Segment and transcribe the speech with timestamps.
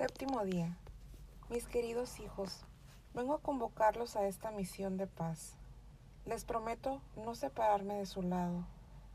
[0.00, 0.78] Séptimo día.
[1.50, 2.64] Mis queridos hijos,
[3.12, 5.58] vengo a convocarlos a esta misión de paz.
[6.24, 8.64] Les prometo no separarme de su lado,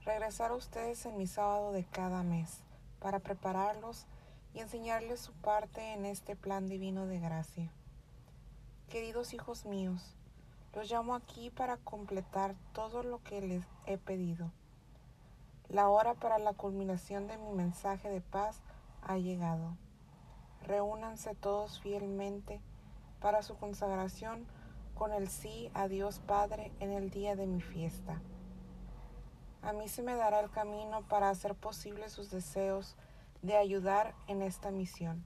[0.03, 2.59] regresar a ustedes en mi sábado de cada mes,
[2.99, 4.05] para prepararlos
[4.53, 7.71] y enseñarles su parte en este plan divino de gracia.
[8.87, 10.13] Queridos hijos míos,
[10.75, 14.51] los llamo aquí para completar todo lo que les he pedido.
[15.67, 18.61] La hora para la culminación de mi mensaje de paz
[19.01, 19.75] ha llegado
[20.65, 22.59] reúnanse todos fielmente
[23.21, 24.45] para su consagración
[24.93, 28.21] con el sí a Dios Padre en el día de mi fiesta.
[29.61, 32.95] A mí se me dará el camino para hacer posible sus deseos
[33.41, 35.25] de ayudar en esta misión.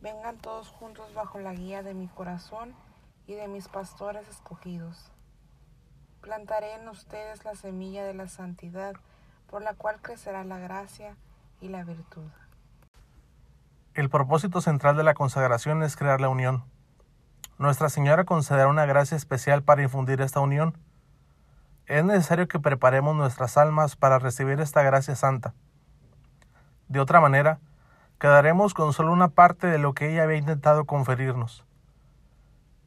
[0.00, 2.74] Vengan todos juntos bajo la guía de mi corazón
[3.26, 5.10] y de mis pastores escogidos.
[6.20, 8.94] Plantaré en ustedes la semilla de la santidad
[9.48, 11.16] por la cual crecerá la gracia
[11.60, 12.30] y la virtud.
[13.94, 16.64] El propósito central de la consagración es crear la unión.
[17.58, 20.78] Nuestra Señora concederá una gracia especial para infundir esta unión.
[21.84, 25.52] Es necesario que preparemos nuestras almas para recibir esta gracia santa.
[26.88, 27.58] De otra manera,
[28.18, 31.66] quedaremos con solo una parte de lo que ella había intentado conferirnos.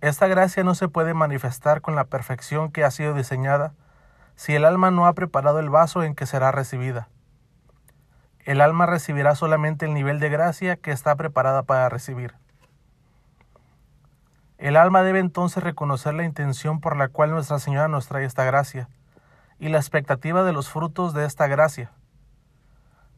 [0.02, 3.74] Esta gracia no se puede manifestar con la perfección que ha sido diseñada
[4.36, 7.10] si el alma no ha preparado el vaso en que será recibida
[8.46, 12.36] el alma recibirá solamente el nivel de gracia que está preparada para recibir.
[14.60, 18.46] El alma debe entonces reconocer la intención por la cual Nuestra Señora nos trae esta
[18.46, 18.88] gracia
[19.60, 21.92] y la expectativa de los frutos de esta gracia.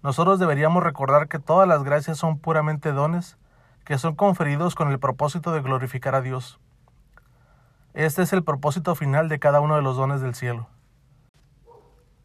[0.01, 3.37] Nosotros deberíamos recordar que todas las gracias son puramente dones
[3.83, 6.59] que son conferidos con el propósito de glorificar a Dios.
[7.93, 10.67] Este es el propósito final de cada uno de los dones del cielo.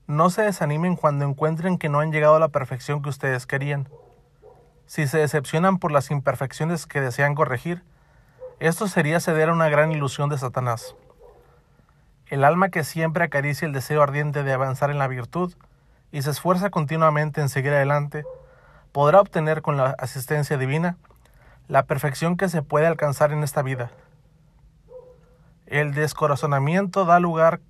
[0.07, 3.89] No se desanimen cuando encuentren que no han llegado a la perfección que ustedes querían.
[4.87, 7.83] Si se decepcionan por las imperfecciones que desean corregir,
[8.59, 10.95] esto sería ceder a una gran ilusión de Satanás.
[12.27, 15.55] El alma que siempre acaricia el deseo ardiente de avanzar en la virtud
[16.11, 18.25] y se esfuerza continuamente en seguir adelante,
[18.93, 20.97] podrá obtener con la asistencia divina
[21.69, 23.91] la perfección que se puede alcanzar en esta vida.
[25.67, 27.61] El descorazonamiento da lugar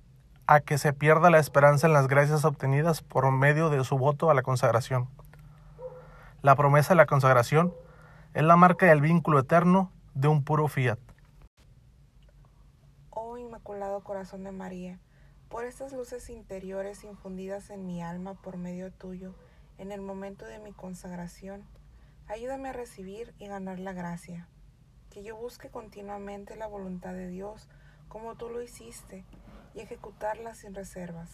[0.45, 4.29] a que se pierda la esperanza en las gracias obtenidas por medio de su voto
[4.29, 5.07] a la consagración.
[6.41, 7.73] La promesa de la consagración
[8.33, 10.99] es la marca del vínculo eterno de un puro fiat.
[13.09, 14.99] Oh Inmaculado Corazón de María,
[15.47, 19.33] por estas luces interiores infundidas en mi alma por medio tuyo,
[19.77, 21.63] en el momento de mi consagración,
[22.27, 24.47] ayúdame a recibir y ganar la gracia,
[25.09, 27.69] que yo busque continuamente la voluntad de Dios
[28.09, 29.23] como tú lo hiciste
[29.73, 31.29] y ejecutarla sin reservas.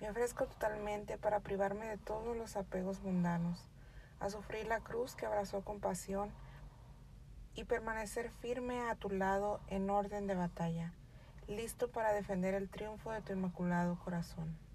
[0.00, 3.66] Me ofrezco totalmente para privarme de todos los apegos mundanos,
[4.20, 6.30] a sufrir la cruz que abrazó con pasión
[7.54, 10.92] y permanecer firme a tu lado en orden de batalla,
[11.48, 14.65] listo para defender el triunfo de tu inmaculado corazón.